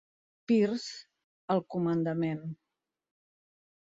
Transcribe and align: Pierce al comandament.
Pierce 0.51 1.11
al 1.55 1.63
comandament. 1.75 2.43